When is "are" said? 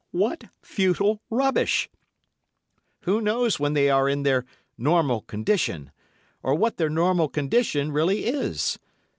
3.91-4.09